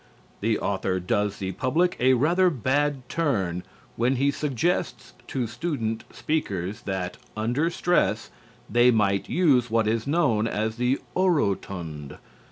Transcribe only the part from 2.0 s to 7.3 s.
rather bad turn when he suggests to student speakers that,